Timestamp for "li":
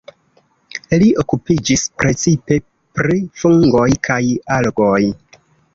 1.03-1.09